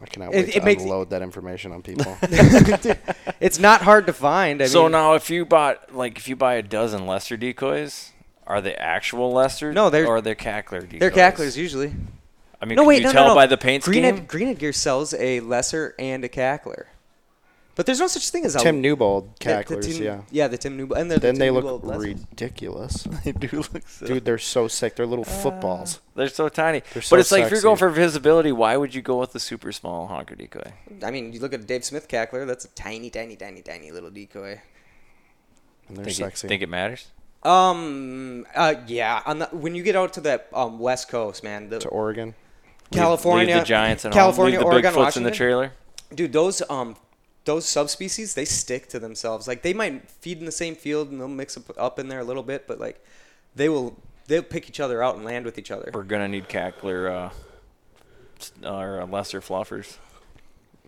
[0.06, 2.16] I cannot It- wait it to makes- unload that information on people.
[3.40, 4.62] It's not hard to find.
[4.62, 8.12] I so mean, now, if you bought like if you buy a dozen lesser decoys,
[8.48, 9.74] are they actual lesser?
[9.74, 11.00] No, they're- or they're cackler decoys.
[11.00, 11.94] they're cacklers usually.
[12.62, 13.36] I mean, No, can wait, you no, tell no, no.
[13.36, 14.28] by the paint Greenhead, scheme?
[14.28, 16.86] Greenhead Gear sells a lesser and a cackler,
[17.76, 20.22] but there's no such thing as a Tim Newbold the- the cacklers, Tim- yeah.
[20.32, 22.04] Yeah, the Tim Newbold, and they're the Then Tim they look Newbold lessers.
[22.30, 23.04] ridiculous.
[23.24, 24.06] they do look so.
[24.06, 24.96] Dude, they're so sick.
[24.96, 26.00] They're little footballs.
[26.16, 26.82] They're so tiny.
[26.94, 29.34] They're so but it's like if you're going for visibility, why would you go with
[29.34, 30.72] the super small honker decoy?
[31.04, 32.48] I mean, you look at a Dave Smith cackler.
[32.48, 34.62] That's a tiny, tiny, tiny, tiny little decoy.
[35.88, 36.48] And they're Think, sexy.
[36.48, 37.08] It, think it matters?
[37.44, 38.46] Um.
[38.56, 38.76] Uh.
[38.88, 39.22] Yeah.
[39.26, 42.34] On the, when you get out to the um West Coast, man, the to Oregon.
[42.92, 44.72] California, leave the giants and California, home.
[44.72, 45.24] Leave the Oregon, Bigfoots Washington.
[45.28, 45.72] in the trailer.
[46.14, 46.96] Dude, those um,
[47.46, 49.48] those subspecies they stick to themselves.
[49.48, 52.20] Like they might feed in the same field and they'll mix up, up in there
[52.20, 53.04] a little bit, but like
[53.56, 53.96] they will
[54.28, 55.92] they'll pick each other out and land with each other.
[55.94, 57.32] We're gonna need cackler
[58.64, 59.98] uh, or uh, lesser fluffers.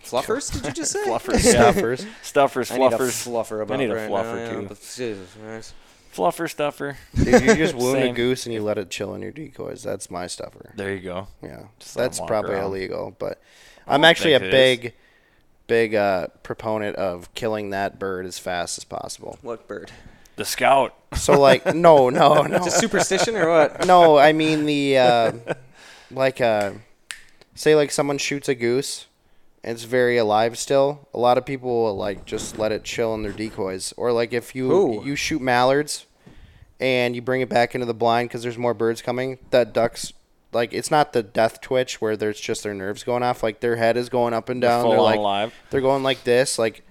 [0.04, 0.52] Fluffers?
[0.52, 1.00] Did you just say?
[1.08, 1.52] Fluffers, yeah.
[1.72, 2.06] Stuffers.
[2.22, 3.28] Stuffers, I need a fluffers.
[3.28, 4.68] fluffer about I need a right fluffer now, too.
[4.68, 5.74] but Jesus Christ.
[6.14, 6.98] Fluffer, stuffer.
[7.16, 9.84] Dude, you just wound a goose and you let it chill in your decoys.
[9.84, 10.72] That's my stuffer.
[10.76, 11.28] There you go.
[11.44, 12.66] Yeah, Just that's probably around.
[12.66, 13.16] illegal.
[13.20, 13.40] But
[13.86, 14.94] I'm actually a think it is.
[15.68, 19.38] Big, big uh, proponent of killing that bird as fast as possible.
[19.42, 19.92] What bird?
[20.36, 20.94] The scout.
[21.16, 23.86] So like, no, no, no, It's a superstition or what?
[23.88, 24.18] no.
[24.18, 25.32] I mean the uh,
[26.12, 26.72] like, uh,
[27.56, 29.08] say like someone shoots a goose.
[29.64, 31.08] and It's very alive still.
[31.14, 34.34] A lot of people will like just let it chill in their decoys, or like
[34.34, 35.06] if you Who?
[35.06, 36.06] you shoot mallards,
[36.80, 39.40] and you bring it back into the blind because there's more birds coming.
[39.50, 40.14] That ducks
[40.58, 43.44] like it's not the death twitch where there's just their nerves going off.
[43.44, 44.82] Like their head is going up and down.
[44.84, 45.54] full They're like alive.
[45.70, 46.58] they're going like this.
[46.60, 46.84] Like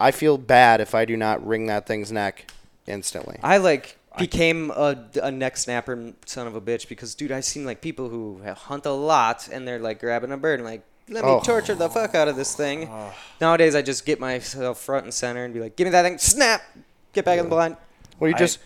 [0.00, 2.50] I feel bad if I do not wring that thing's neck
[2.86, 3.38] instantly.
[3.42, 7.64] I like became a, a neck snapper son of a bitch because dude, I've seen
[7.64, 11.24] like people who hunt a lot and they're like grabbing a bird and like let
[11.24, 11.40] me Oh.
[11.40, 12.88] torture the fuck out of this thing.
[13.40, 16.18] Nowadays, I just get myself front and center and be like, give me that thing,
[16.18, 16.62] snap,
[17.12, 17.76] get back in the blind.
[18.18, 18.58] Well, you I- just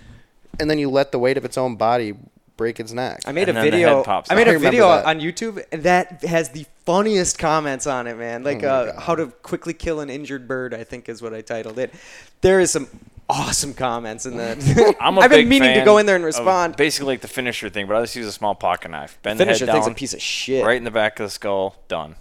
[0.58, 2.14] and then you let the weight of its own body
[2.56, 3.20] break its neck.
[3.26, 3.88] I made And a video.
[3.88, 4.30] I made out.
[4.30, 5.04] I a remember video that.
[5.04, 8.42] on YouTube that has the funniest comments on it, man.
[8.42, 10.74] Like Oh uh, how to quickly kill an injured bird.
[10.74, 11.92] I think is what I titled it.
[12.40, 12.88] There is some
[13.28, 14.96] awesome comments in that.
[15.00, 16.76] I'm a I've big been meaning to go in there and respond.
[16.76, 19.18] Basically, like the finisher thing, but I just use a small pocket knife.
[19.22, 20.64] Bend the Finisher head thing's down, a piece of shit.
[20.64, 21.76] right in the back of the skull.
[21.88, 22.16] Done.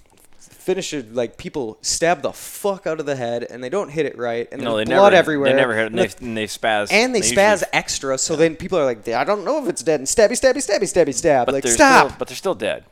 [0.65, 4.17] Finisher like people stab the fuck out of the head and they don't hit it
[4.17, 5.15] right and No, there's they blood never.
[5.19, 5.91] everywhere They never hit it.
[5.91, 6.91] And and, they, and they spaz.
[6.91, 9.83] and they usually- spaz extra so then people are like I don't know if it's
[9.83, 12.83] dead and stabby stabby stabby stabby stab But like stop Still, but they're still dead.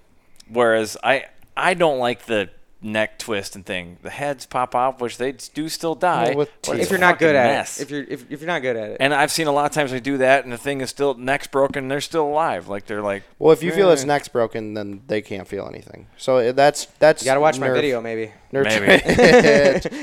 [0.49, 1.25] Whereas I,
[1.57, 2.49] I don't like the
[2.83, 3.97] neck twist and thing.
[4.01, 6.29] The heads pop off, which they do still die.
[6.29, 6.79] Well, with teeth.
[6.81, 7.79] if you're not good at mess.
[7.79, 9.65] it if you're if, if you're not good at it And I've seen a lot
[9.65, 11.87] of times they do that, and the thing is still neck's broken.
[11.87, 12.67] They're still alive.
[12.67, 14.07] Like they're like, well, if you feel its Eh.
[14.07, 16.07] neck's broken, then they can't feel anything.
[16.17, 19.03] So uh, that's that's you gotta watch my video maybe nerf- Maybe.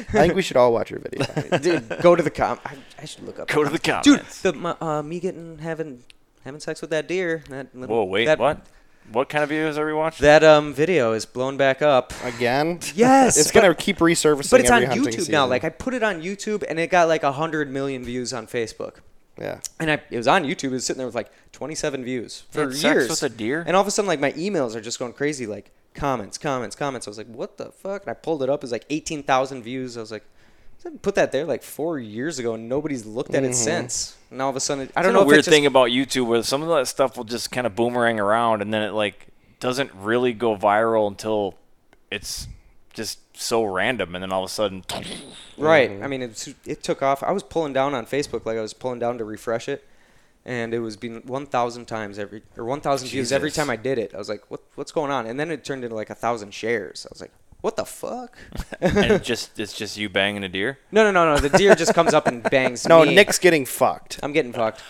[0.19, 1.59] I think we should all watch your video.
[1.59, 4.43] dude go to the com I, I should look up go to the comments.
[4.43, 6.03] dude the my, uh, me getting having
[6.45, 8.65] having sex with that deer that little- Whoa, wait, that, what?
[9.13, 10.23] What kind of videos are we watching?
[10.25, 14.51] that um video is blown back up Again, yes it's but- gonna keep resurfacing.
[14.51, 15.33] But it's on every hunting YouTube season.
[15.33, 15.47] now.
[15.47, 18.97] Like I put it on YouTube and it got like hundred million views on Facebook.
[19.39, 20.65] yeah, And I, it was on YouTube.
[20.65, 23.09] It was sitting there with like 27 views for had sex years.
[23.09, 23.65] with a deer?
[23.67, 25.47] And all of a sudden, like my emails are just going crazy.
[25.47, 27.09] Like comments, comments, comments.
[27.09, 28.03] I was like, what the fuck?
[28.03, 28.61] And I pulled it up.
[28.61, 29.97] It was like 18,000 views.
[29.97, 30.40] I was like, I
[31.03, 34.17] put that there like four years ago, and nobody's looked at it since.
[34.31, 36.63] And all of a sudden, I I don't know weird thing about YouTube where some
[36.63, 40.33] of that stuff will just kind of boomerang around, and then it like doesn't really
[40.33, 41.55] go viral until
[42.11, 42.49] it's
[42.93, 44.85] just so random, and then all of a sudden,
[45.59, 45.91] Right.
[45.91, 46.05] Mm-hmm.
[46.05, 47.23] I mean, it, it took off.
[47.23, 49.87] I was pulling down on Facebook, like I was pulling down to refresh it,
[50.45, 54.15] and it was being 1,000 times every or 1,000 views every time I did it.
[54.15, 55.27] I was like, what what's going on?
[55.27, 57.07] And then it turned into like a thousand shares.
[57.07, 58.37] I was like, what the fuck?
[58.81, 60.79] and it just it's just you banging a deer.
[60.93, 61.41] no, no, no, no.
[61.41, 62.87] The deer just comes up and bangs.
[62.89, 63.15] no, me.
[63.15, 64.21] Nick's getting fucked.
[64.23, 64.83] I'm getting fucked.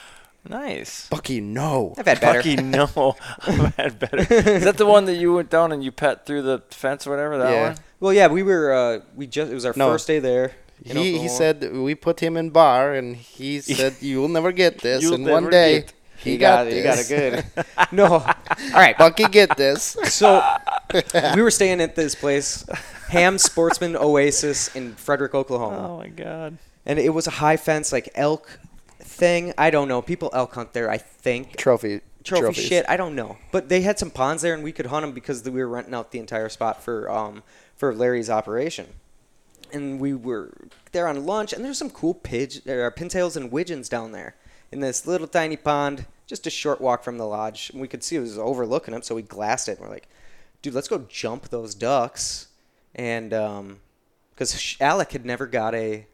[0.48, 1.06] Nice.
[1.10, 1.94] Bucky, no.
[1.98, 2.38] I've had better.
[2.38, 3.14] Bucky, no,
[3.46, 4.20] I've had better.
[4.20, 7.10] Is that the one that you went down and you pet through the fence or
[7.10, 7.36] whatever?
[7.36, 7.62] That Yeah.
[7.68, 7.76] one?
[8.00, 8.72] Well, yeah, we were.
[8.72, 9.52] Uh, we just.
[9.52, 9.88] It was our No.
[9.88, 10.52] first day there.
[10.82, 15.02] He, he said we put him in bar, and he said you'll never get this.
[15.02, 15.84] You'll and one never day
[16.20, 16.70] get- he You got, got it.
[16.70, 17.10] this.
[17.10, 17.66] You got it good.
[17.92, 18.06] no.
[18.14, 18.34] All
[18.74, 18.96] right.
[18.96, 19.96] Bucky, get this.
[20.04, 20.42] So
[21.34, 22.64] we were staying at this place,
[23.08, 25.88] Ham Sportsman Oasis in Frederick, Oklahoma.
[25.88, 26.58] Oh my god.
[26.86, 28.58] and it was a high fence like elk
[29.00, 29.52] thing.
[29.58, 30.02] I don't know.
[30.02, 31.56] People elk hunt there, I think.
[31.56, 32.00] Trophy.
[32.22, 32.64] Trophy trophies.
[32.66, 33.38] shit, I don't know.
[33.50, 35.94] But they had some ponds there, and we could hunt them because we were renting
[35.94, 37.42] out the entire spot for um
[37.76, 38.86] for Larry's operation.
[39.72, 40.52] And we were
[40.92, 44.34] there on lunch, and there's some cool pidge, uh, pintails and widgeons down there
[44.72, 47.70] in this little tiny pond, just a short walk from the lodge.
[47.70, 49.78] And we could see it was overlooking them, so we glassed it.
[49.78, 50.08] And we're like,
[50.62, 52.48] dude, let's go jump those ducks.
[52.94, 53.80] And um,
[54.40, 56.06] because Alec had never got a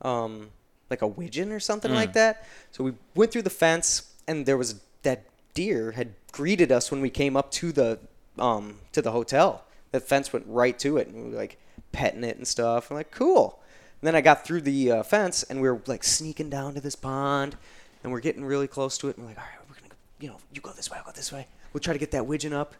[0.00, 0.50] um
[0.90, 2.46] like a widgeon or something like that.
[2.70, 7.02] So we went through the fence and there was that deer had greeted us when
[7.02, 7.98] we came up to the
[8.38, 9.64] um to the hotel.
[9.92, 11.58] The fence went right to it and we were like
[11.92, 12.90] petting it and stuff.
[12.90, 13.60] I'm like, cool.
[14.00, 16.80] And then I got through the uh, fence and we were like sneaking down to
[16.80, 17.56] this pond
[18.02, 19.96] and we're getting really close to it and we're like, all right, we're gonna go,
[20.20, 21.46] you know, you go this way, I'll go this way.
[21.72, 22.74] We'll try to get that widgeon up.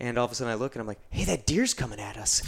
[0.00, 2.16] And all of a sudden I look and I'm like, hey, that deer's coming at
[2.16, 2.42] us.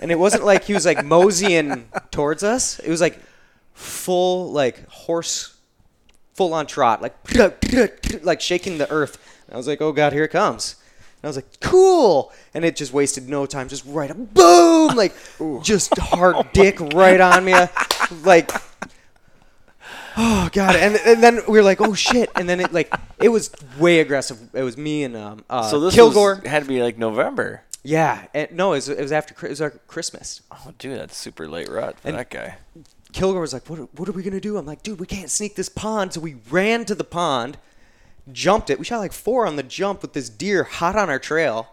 [0.00, 2.78] And it wasn't like he was like moseying towards us.
[2.78, 3.20] It was like
[3.74, 5.56] full like horse
[6.34, 7.14] full on trot, like
[8.22, 9.18] like shaking the earth.
[9.46, 10.76] And I was like, oh god, here it comes.
[11.22, 12.32] And I was like, cool.
[12.54, 15.14] And it just wasted no time, just right up, boom, like
[15.62, 17.54] just hard dick right on me,
[18.24, 18.50] like.
[20.16, 23.28] oh god, and and then we were like, oh shit, and then it like it
[23.28, 24.38] was way aggressive.
[24.54, 26.36] It was me and um uh, so this Kilgore.
[26.36, 27.62] was, had to be like November.
[27.82, 30.42] yeah, and, no, it was, it was after it was our Christmas.
[30.50, 32.56] Oh, dude, that's super late rut for And- that guy.
[33.12, 34.56] Kilgore was like, what what are we gonna do?
[34.56, 36.12] I'm like, dude, we can't sneak this pond.
[36.12, 37.58] So we ran to the pond,
[38.32, 38.78] jumped it.
[38.78, 41.68] We shot like four on the jump with this deer hot on our trail.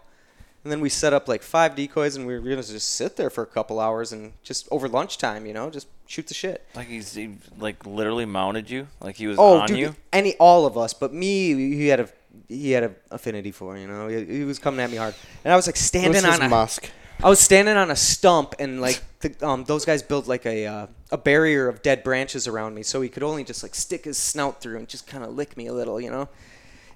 [0.64, 3.30] And then we set up like five decoys, and we were gonna just sit there
[3.30, 6.66] for a couple hours and just over lunchtime, you know, just shoot the shit.
[6.76, 9.96] Like he's he, like literally mounted you, like he was Oh, on dude, you.
[10.12, 12.10] any all of us, but me, he had a
[12.50, 14.08] he had an affinity for, you know.
[14.10, 15.16] He, he was coming at me hard,
[15.46, 16.90] and I was like It was standing his on a, musk.
[17.24, 20.66] I was standing on a stump, and like the, um, those guys built like a
[20.68, 24.06] uh, a barrier of dead branches around me, so he could only just like stick
[24.06, 26.30] his snout through and just kind of lick me a little, you know.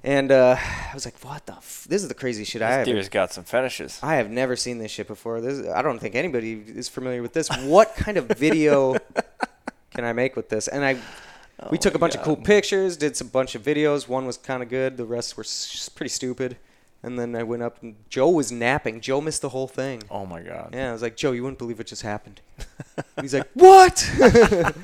[0.03, 1.53] And uh, I was like, "What the?
[1.53, 3.99] F- this is the crazy shit I This have." deer's got some fetishes.
[4.03, 5.41] I have never seen this shit before.
[5.41, 7.49] This I don't think anybody is familiar with this.
[7.63, 8.97] What kind of video
[9.91, 10.67] can I make with this?
[10.67, 10.97] And I
[11.69, 14.07] we took a bunch of cool pictures, did some bunch of videos.
[14.07, 16.57] One was kind of good, the rest were s- pretty stupid.
[17.03, 19.01] And then I went up and Joe was napping.
[19.01, 20.03] Joe missed the whole thing.
[20.11, 20.69] Oh my god.
[20.73, 22.41] Yeah, I was like, "Joe, you wouldn't believe what just happened."
[23.21, 24.07] He's like, "What?"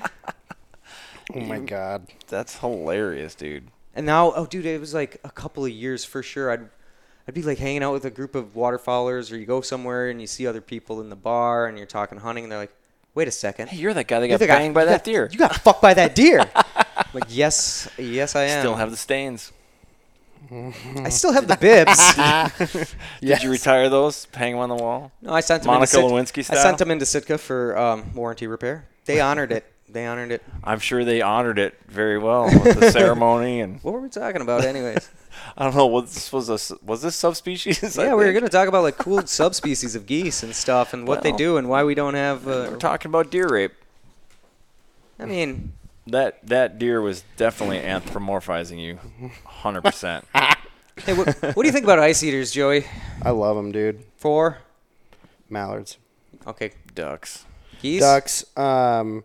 [1.36, 2.08] Oh my god.
[2.28, 3.68] That's hilarious, dude.
[3.96, 6.52] And now, oh, dude, it was like a couple of years for sure.
[6.52, 6.70] I'd,
[7.28, 10.22] I'd be like hanging out with a group of waterfowlers, or you go somewhere and
[10.22, 12.74] you see other people in the bar, and you're talking hunting, and they're like,
[13.14, 15.04] "Wait a second, Hey, you're that guy that got the guy- banged by that got-
[15.04, 15.30] deer.
[15.32, 16.46] You got fucked by that deer."
[17.14, 18.62] Like, yes, yes, I am.
[18.62, 19.52] Still have the stains.
[20.52, 22.96] I still have the bibs.
[23.22, 24.28] Did you retire those?
[24.34, 25.12] Hang them on the wall?
[25.22, 26.64] no, I sent them Monica into Sit- Lewinsky I style?
[26.64, 28.88] sent them into Sitka for um, warranty repair.
[29.06, 29.66] They honored it.
[29.90, 30.44] They honored it.
[30.64, 34.42] I'm sure they honored it very well with the ceremony and What were we talking
[34.42, 35.10] about, anyways?
[35.58, 36.50] I don't know what this was.
[36.50, 37.98] A, was this subspecies?
[37.98, 38.40] I yeah, we were think?
[38.40, 41.58] gonna talk about like cool subspecies of geese and stuff, and what they Well, do,
[41.58, 42.46] and why we don't have.
[42.48, 43.72] Uh, We're talking about deer rape.
[45.20, 45.72] I mean,
[46.08, 49.00] That that deer was definitely anthropomorphizing you,
[49.46, 50.26] hundred percent.
[50.34, 52.86] hey, what, what do you think about ice eaters, Joey?
[53.22, 54.04] I love them, dude.
[54.16, 54.60] Four.
[55.50, 55.98] Mallards.
[56.46, 57.46] Okay, Ducks.
[57.82, 58.02] geese.
[58.02, 58.46] Ducks.
[58.58, 59.24] Um,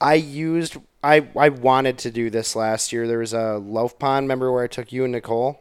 [0.00, 0.76] I used.
[1.02, 3.06] I I wanted to do this last year.
[3.06, 4.24] There was a loaf pond.
[4.24, 5.60] Remember where I took you and Nicole?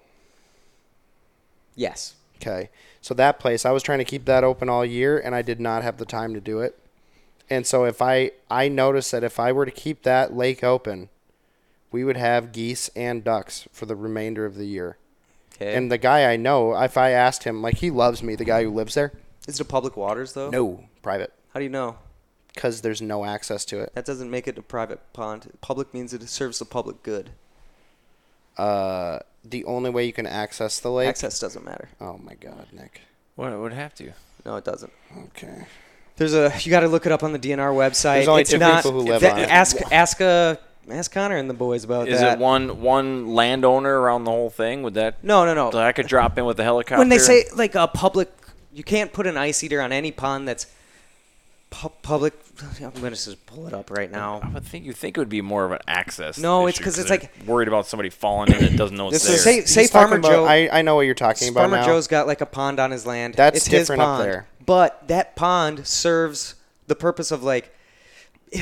[1.75, 2.15] Yes.
[2.38, 2.69] Okay.
[3.01, 5.60] So that place, I was trying to keep that open all year, and I did
[5.60, 6.77] not have the time to do it.
[7.49, 11.09] And so if I I noticed that if I were to keep that lake open,
[11.91, 14.97] we would have geese and ducks for the remainder of the year.
[15.55, 15.75] Okay.
[15.75, 18.63] And the guy I know, if I asked him, like he loves me, the guy
[18.63, 19.12] who lives there.
[19.47, 20.49] is it a public waters though?
[20.49, 21.97] No, private, How do you know?
[22.53, 23.93] because there's no access to it.
[23.93, 25.51] That doesn't make it a private pond.
[25.62, 27.29] Public means it serves the public good.
[28.57, 31.07] Uh, the only way you can access the lake.
[31.07, 31.89] Access doesn't matter.
[32.01, 33.01] Oh my God, Nick.
[33.35, 34.12] What would have to?
[34.45, 34.91] No, it doesn't.
[35.27, 35.65] Okay.
[36.19, 38.15] There's a you got to look it up on the DNR website.
[38.15, 39.49] There's only it's two not, people who live that- on it.
[39.49, 40.58] Ask ask uh,
[40.91, 42.38] ask Connor and the boys about Is that.
[42.38, 44.84] it one one landowner around the whole thing?
[44.84, 45.23] Would that?
[45.23, 45.71] No, no, no.
[45.71, 46.99] So I could drop in with the helicopter.
[46.99, 48.29] when they say like a public,
[48.73, 50.67] you can't put an ice eater on any pond that's
[51.69, 52.34] pu- public.
[52.82, 54.41] I'm gonna just pull it up right now.
[54.43, 56.38] I would think you think it would be more of an access.
[56.38, 59.19] No, it's because it's like- worried about somebody falling in and it doesn't know it's
[59.23, 59.36] This there.
[59.36, 61.62] is Say- say he's talking Farmer about- Joe- I, I know what you're talking about
[61.62, 61.86] Farmer now.
[61.86, 63.36] Joe's got like a pond on his land.
[63.36, 64.47] That's it's his different up pond, there.
[64.69, 66.53] But that pond serves
[66.86, 67.75] the purpose of like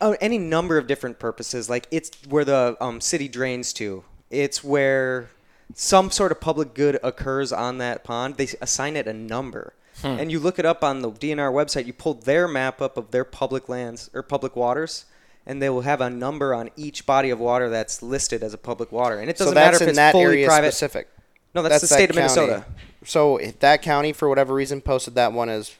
[0.00, 1.68] uh, any number of different purposes.
[1.68, 4.04] Like it's where the um, city drains to.
[4.30, 5.30] It's where
[5.74, 8.36] some sort of public good occurs on that pond.
[8.36, 9.74] They assign it a number.
[10.00, 10.06] Hmm.
[10.20, 11.86] And you look it up on the DNR website.
[11.86, 15.06] You pull their map up of their public lands or public waters,
[15.44, 18.58] and they will have a number on each body of water that's listed as a
[18.58, 19.18] public water.
[19.18, 20.70] And it doesn't that's matter if in it's that fully area private.
[20.70, 21.08] specific.
[21.52, 22.62] No, that's, the that state of county.
[23.00, 23.10] Minnesota.
[23.10, 25.76] So if that county, for whatever reason, posted that one as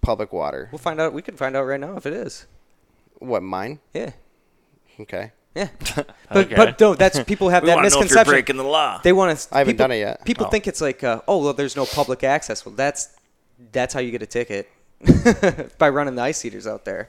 [0.00, 0.68] public water.
[0.72, 1.12] We'll find out.
[1.12, 2.46] We can find out right now if it is.
[3.18, 3.80] What mine?
[3.94, 4.12] Yeah.
[5.00, 5.32] Okay.
[5.54, 5.68] Yeah.
[6.32, 6.54] But Okay.
[6.54, 8.32] but no, that's people have we that want to know if you're misconception.
[8.32, 9.00] breaking the law.
[9.02, 9.48] They want to.
[9.54, 10.24] I haven't people, done it yet.
[10.24, 10.48] People Oh.
[10.48, 12.64] think it's like, uh, oh, well, there's no public access.
[12.64, 13.08] Well, that's
[13.72, 14.70] that's how you get a ticket
[15.78, 17.08] by running the ice eaters out there.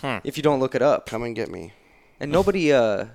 [0.00, 0.18] Hmm.
[0.24, 1.72] If you don't look it up, Come and get me.
[2.20, 3.06] and nobody, uh,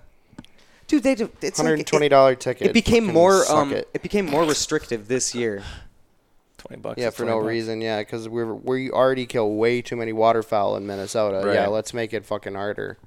[0.88, 1.30] dude, they do.
[1.41, 2.67] It's Hundred like and twenty it, ticket.
[2.67, 3.89] it became Fucking more suck um, it.
[3.93, 4.02] it.
[4.02, 5.63] became more restrictive this year.
[6.58, 7.00] Twenty bucks.
[7.00, 7.47] Yeah, for no bucks.
[7.47, 7.82] reason.
[7.82, 11.54] Yeah, because we we already kill way too many waterfowl in Minnesota.
[11.54, 12.97] Yeah, let's make it fucking harder.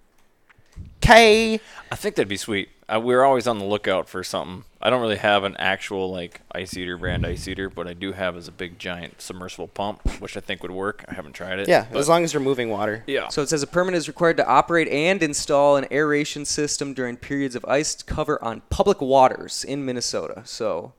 [1.01, 1.61] K.
[1.91, 2.69] I think that'd be sweet.
[2.93, 4.65] Uh, we're always on the lookout for something.
[4.83, 8.13] I don't really have an actual like ice eater brand ice eater, but I do
[8.13, 11.05] have is a big giant submersible pump, which I think would work.
[11.09, 11.69] I haven't tried it.
[11.69, 13.05] Yeah, but- as long as you're moving water.
[13.07, 13.29] yeah.
[13.29, 17.17] So it says a permit is required to operate and install an aeration system during
[17.17, 20.43] periods of ice cover on public waters in Minnesota.
[20.45, 20.95] So,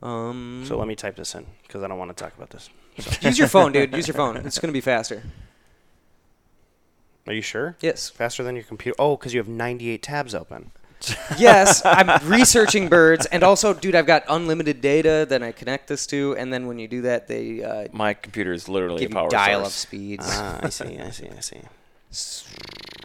[0.00, 2.70] um, So let me type this in because I don't want to talk about this.
[3.22, 3.96] use your phone, dude.
[3.96, 4.36] Use your phone.
[4.36, 5.24] It's gonna be faster.
[7.26, 7.76] Are you sure?
[7.80, 8.10] Yes.
[8.10, 8.94] Faster than your computer?
[8.98, 10.70] Oh, because you have 98 tabs open.
[11.38, 16.06] yes, I'm researching birds, and also, dude, I've got unlimited data that I connect this
[16.08, 19.14] to, and then when you do that, they uh, My computer is literally give a
[19.14, 19.74] power you dial-up source.
[19.74, 20.98] speeds, Ah, I see.
[20.98, 21.28] I see.
[21.36, 21.60] I see.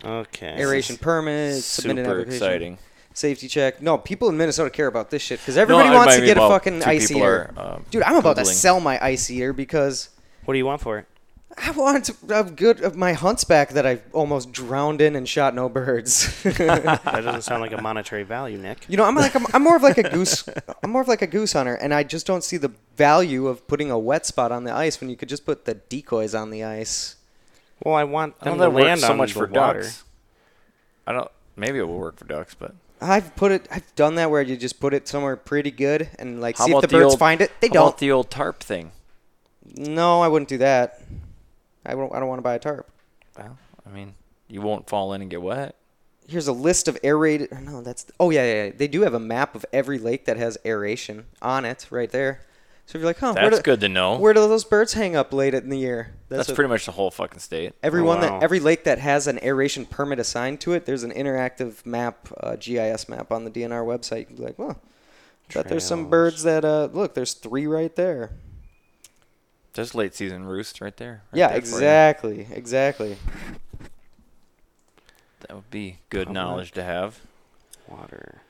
[0.04, 0.56] Okay.
[0.60, 2.78] aeration permits, submit an Super application, exciting.
[3.14, 3.82] safety check.
[3.82, 6.28] No, people in Minnesota care about this shit because everybody No, wants might to be
[6.28, 7.54] get a about fucking two ice people eater.
[7.58, 8.54] are, um, Dude, I'm about to Googling.
[8.54, 10.10] sell my ice eater because
[10.46, 11.06] What do you want for it?
[11.62, 15.68] I want a good of my huntsback that I almost drowned in and shot no
[15.70, 16.26] birds.
[16.44, 18.86] That doesn't sound like a monetary value, Nick.
[18.88, 20.48] You know, I'm like I'm, I'm more of like a goose.
[20.84, 23.68] I'm more of like a goose hunter, and I just don't see the value of
[23.68, 26.50] putting a wet spot on the ice when you could just put the decoys on
[26.50, 27.16] the ice.
[27.84, 29.82] Well, I want I them don't know to land so on much the for water.
[29.82, 30.04] ducks.
[31.08, 31.32] I don't.
[31.56, 33.68] Maybe it will work for ducks, but I've put it.
[33.72, 36.72] I've done that where you just put it somewhere pretty good and like how see
[36.72, 37.52] if about the birds old, find it.
[37.60, 37.88] They how don't.
[37.88, 38.92] About the old tarp thing.
[39.76, 41.02] no, I wouldn't do that.
[41.86, 42.14] I don't.
[42.14, 42.90] I don't want to buy a tarp.
[43.38, 44.14] Well, I mean,
[44.48, 45.76] you won't fall in and get wet.
[46.28, 47.52] Here's a list of aerated.
[47.64, 48.06] No, that's.
[48.20, 48.72] Oh yeah, yeah, yeah.
[48.76, 52.42] They do have a map of every lake that has aeration on it right there.
[52.90, 54.18] So if you're like, huh, where That's do, good to know.
[54.18, 56.16] Where do those birds hang up late in the year?
[56.28, 57.74] That's, what- pretty much the whole fucking state.
[57.84, 58.40] Everyone Oh, wow.
[58.40, 62.30] that every lake that has an aeration permit assigned to it, there's an interactive map,
[62.40, 64.22] uh, GIS map on the DNR website.
[64.22, 64.82] You can be like, well,
[65.54, 67.14] bet there's some birds that uh, look.
[67.14, 68.32] There's three right there.
[69.80, 71.24] There's late season roost right there.
[71.32, 73.16] right yeah, there exactly, exactly.
[75.40, 76.34] That would be good Public.
[76.34, 77.22] knowledge to have.
[77.88, 78.42] Water.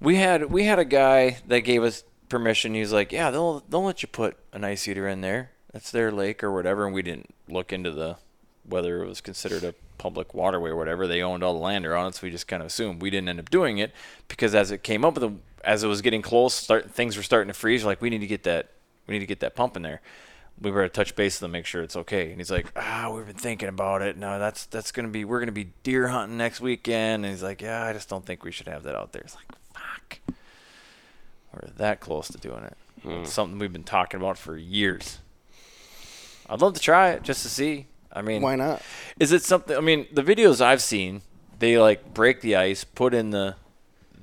[0.00, 2.72] We had we had a guy that gave us permission.
[2.72, 5.50] He's like, yeah, they'll they'll let you put an ice eater in there.
[5.74, 6.86] That's their lake or whatever.
[6.86, 8.16] And we didn't look into the
[8.66, 11.06] whether it was considered a public waterway or whatever.
[11.06, 13.02] They owned all the land around it, so we just kind of assumed.
[13.02, 13.92] We didn't end up doing it
[14.28, 17.22] because as it came up with the as it was getting close, start things were
[17.22, 17.84] starting to freeze.
[17.84, 18.70] Like, we need to get that
[19.06, 20.00] we need to get that pump in there.
[20.60, 22.30] We were to touch base with him, make sure it's okay.
[22.30, 24.16] And he's like, ah, we've been thinking about it.
[24.16, 27.24] No, that's that's gonna be we're gonna be deer hunting next weekend.
[27.24, 29.22] And he's like, yeah, I just don't think we should have that out there.
[29.22, 30.18] It's like, fuck,
[31.52, 32.76] we're that close to doing it.
[33.04, 35.18] It's something we've been talking about for years.
[36.48, 37.86] I'd love to try it just to see.
[38.12, 38.80] I mean, Why not?
[39.20, 39.76] is it something?
[39.76, 41.20] I mean, the videos I've seen,
[41.58, 43.56] they like break the ice, put in the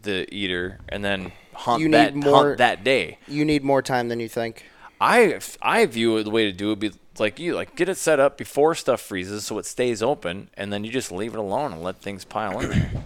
[0.02, 3.20] the eater, and then hunt You that need more- hunt that day.
[3.28, 4.66] You need more time than you think.
[5.04, 7.98] I I view it the way to do it be like you like get it
[7.98, 11.40] set up before stuff freezes so it stays open, and then you just leave it
[11.40, 12.90] alone and let things pile in there.
[12.90, 13.06] I mean,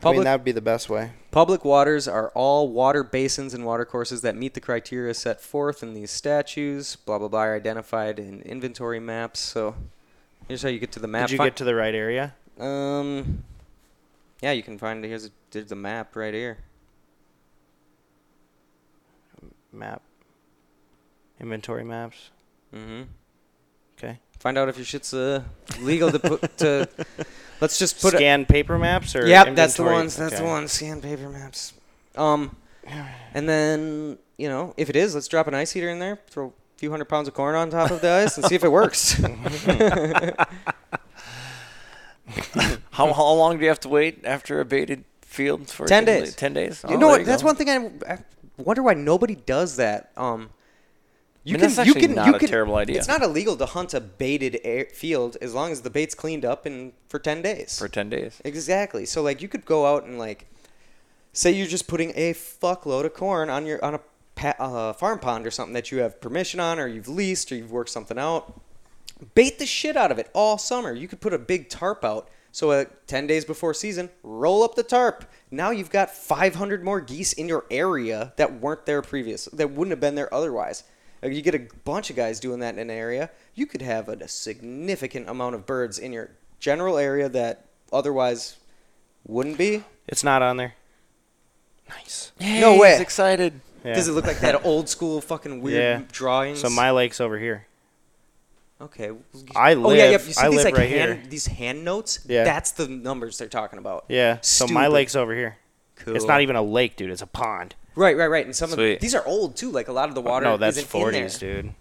[0.00, 1.12] Public- that would be the best way.
[1.30, 5.92] Public waters are all water basins and watercourses that meet the criteria set forth in
[5.92, 6.96] these statutes.
[6.96, 9.40] Blah blah blah, are identified in inventory maps.
[9.40, 9.74] So
[10.48, 11.28] here's how you get to the map.
[11.28, 12.34] Did you Fi- get to the right area?
[12.58, 13.44] Um,
[14.40, 16.56] yeah, you can find here's a, there's the map right here.
[19.72, 20.00] Map.
[21.44, 22.30] Inventory maps.
[22.74, 23.02] Mm-hmm.
[23.98, 24.18] Okay.
[24.38, 25.42] Find out if your shit's uh,
[25.80, 26.88] legal to put to.
[27.60, 28.16] Let's just put it.
[28.16, 30.16] Scan paper maps or Yep, that's the ones.
[30.16, 30.50] That's the Okay.
[30.50, 30.72] ones.
[30.72, 31.74] Scan paper maps.
[32.16, 32.56] Um,
[33.34, 36.18] and then you know if it is, let's drop an ice heater in there.
[36.30, 38.64] Throw a few hundred pounds of corn on top of the ice and see if
[38.64, 39.12] it works.
[42.90, 46.34] how how long do you have to wait after a baited field for 10 days.
[46.34, 46.82] Ten days.
[46.88, 47.26] you Oh, know there what?
[47.26, 47.46] That's go.
[47.48, 48.18] one thing I, I
[48.56, 50.10] wonder why nobody does that.
[50.16, 50.48] Um,
[51.44, 52.48] you can that's you can not you a can.
[52.48, 52.98] terrible idea.
[52.98, 56.44] It's not illegal to hunt a baited air field as long as the bait's cleaned
[56.44, 57.78] up and for ten days.
[57.78, 58.40] for ten days.
[58.44, 59.04] Exactly.
[59.06, 60.46] So like you could go out and like
[61.32, 64.00] say you're just putting a fuckload of corn on your on a
[64.34, 67.56] pa- uh, farm pond or something that you have permission on or you've leased or
[67.56, 68.60] you've worked something out.
[69.34, 70.92] Bait the shit out of it all summer.
[70.92, 72.28] You could put a big tarp out.
[72.52, 75.24] So uh, 10 days before season, roll up the tarp.
[75.50, 79.90] Now you've got 500 more geese in your area that weren't there previous, that wouldn't
[79.90, 80.84] have been there otherwise.
[81.24, 84.08] Like, you get a bunch of guys doing that in an area, you could have
[84.08, 88.56] a, a significant amount of birds in your general area that otherwise
[89.26, 89.82] wouldn't be.
[90.06, 90.74] It's not on there.
[91.88, 92.32] Nice.
[92.40, 92.92] No way.
[92.92, 93.60] He's excited.
[93.84, 93.94] Yeah.
[93.94, 96.06] Does it look like that old school fucking weird Yeah.
[96.12, 96.60] drawings?
[96.60, 97.66] So my lake's over here.
[98.80, 99.10] Okay.
[99.54, 99.86] I live.
[99.86, 100.10] oh yeah, yeah.
[100.12, 101.22] live- You see I these live like right hand, here.
[101.30, 102.20] these hand notes?
[102.26, 102.44] Yeah.
[102.44, 104.04] That's the numbers they're talking about.
[104.08, 104.38] Yeah.
[104.40, 105.56] So my lake's over here.
[105.96, 106.16] Cool.
[106.16, 107.10] It's not even a lake, dude.
[107.10, 107.74] It's a pond.
[107.96, 108.44] Right, right, right.
[108.44, 109.00] And some of Sweet.
[109.00, 109.70] these are old too.
[109.70, 110.44] Like a lot of the oh, water.
[110.44, 111.26] no, that's isn't in there.
[111.26, 111.74] 40s, dude.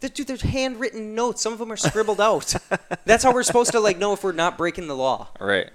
[0.00, 1.40] Th- Dude, there's handwritten notes.
[1.42, 2.54] Some of them are scribbled out.
[3.06, 5.28] That's how we're supposed to like know if we're not breaking the law.
[5.40, 5.70] Right.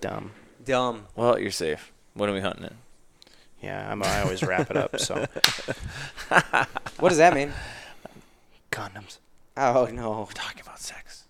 [0.00, 0.30] Dumb.
[0.64, 1.06] Dumb.
[1.16, 1.92] Well, you're safe.
[2.14, 2.74] What are we hunting in?
[3.62, 4.98] Yeah, I'm, I always wrap it up.
[4.98, 5.16] So
[6.98, 7.52] What does that mean?
[8.72, 9.18] condoms.
[9.56, 10.26] Oh no.
[10.32, 11.24] Talking about sex.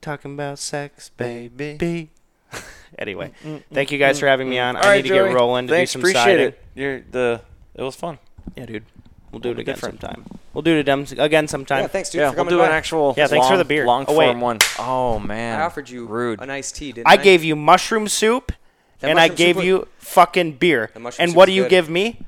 [0.00, 2.10] Talking about sex, Baby.
[2.52, 2.64] Baby.
[2.98, 4.76] anyway, mm, mm, mm, thank you guys for having me on.
[4.76, 5.28] All I right, need to Joey.
[5.28, 6.46] get rolling to Thanks, do some appreciate siding.
[6.48, 6.60] it.
[6.74, 7.40] You're the.
[7.74, 8.18] It was fun.
[8.56, 8.84] Yeah, dude.
[9.32, 10.00] We'll do it again different.
[10.00, 10.24] sometime.
[10.52, 11.82] We'll do it again- again sometime.
[11.82, 12.66] Yeah, thanks, dude, yeah, for we'll do by.
[12.66, 13.14] an actual.
[13.16, 13.86] Yeah, thanks for the beer.
[13.86, 14.26] Long Oh, wait.
[14.26, 14.58] form one.
[14.80, 16.40] Oh man, I offered you rude.
[16.40, 17.16] a nice tea, didn't I I?
[17.16, 18.50] gave you mushroom soup,
[18.98, 20.90] That and I gave soup you was- fucking beer.
[21.20, 21.70] And what do you good.
[21.70, 22.18] give me?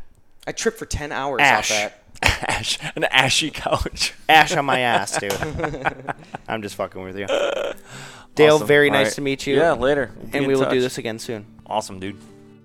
[0.47, 1.71] I tripped for 10 hours Ash.
[1.73, 1.99] off that.
[2.49, 4.15] Ash, an ashy couch.
[4.29, 5.35] Ash on my ass, dude.
[6.47, 7.27] I'm just fucking with you.
[8.35, 8.67] Dale, Awesome.
[8.67, 9.15] very All nice right.
[9.15, 9.57] to meet you.
[9.57, 10.11] Yeah, later.
[10.17, 11.47] We'll And we will do this again soon.
[11.67, 12.17] Awesome, dude.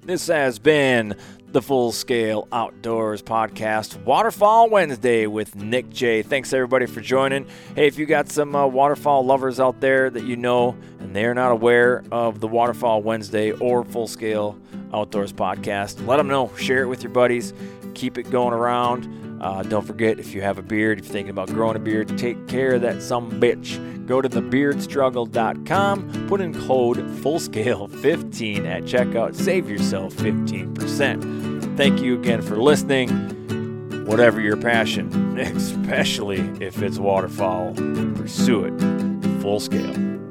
[0.04, 1.16] This has been
[1.52, 6.22] the Full Scale Outdoors Podcast, Waterfowl Wednesday with Nick J.
[6.22, 7.46] Thanks everybody for joining.
[7.76, 11.34] Hey, if you got some uh, waterfowl lovers out there that you know and they're
[11.34, 14.58] not aware of the Waterfowl Wednesday or Full Scale
[14.94, 16.52] Outdoors Podcast, let them know.
[16.58, 17.54] Share it with your buddies.
[17.94, 19.04] Keep it going around.
[19.40, 22.18] Uh, don't forget, if you have a beard, if you're thinking about growing a beard,
[22.18, 23.78] take care of that some bitch.
[24.08, 31.78] Go to thebeardstruggle.com, put in code FULLSCALE15 at checkout, save yourself 15%.
[31.78, 34.06] Thank you again for listening.
[34.06, 37.74] Whatever your passion, especially if it's waterfowl,
[38.16, 38.98] pursue it
[39.42, 40.27] full scale.